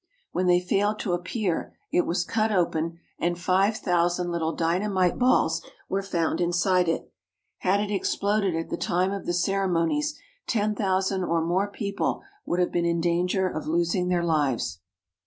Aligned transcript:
When 0.31 0.47
they 0.47 0.59
failed 0.59 0.97
to 1.01 1.13
appear 1.13 1.75
it 1.91 2.07
was 2.07 2.25
cut 2.25 2.51
open 2.51 2.97
and 3.19 3.37
five 3.37 3.77
thousand 3.77 4.31
little 4.31 4.51
dynamite 4.55 5.19
balls 5.19 5.63
were 5.89 6.01
found 6.01 6.41
inside 6.41 6.89
it. 6.89 7.13
Had 7.59 7.79
it 7.81 7.93
exploded 7.93 8.55
at 8.55 8.71
the 8.71 8.77
time 8.77 9.11
of 9.11 9.27
the 9.27 9.33
ceremonies 9.35 10.17
ten 10.47 10.73
thousand 10.73 11.23
or 11.25 11.45
more 11.45 11.69
people 11.69 12.23
would 12.47 12.59
have 12.59 12.71
been 12.71 12.83
in 12.87 12.99
danger 12.99 13.47
of 13.47 13.67
losing 13.67 14.07
their 14.07 14.23
lives. 14.23 14.79